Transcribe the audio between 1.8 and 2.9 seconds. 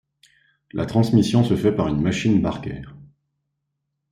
une machine Barker.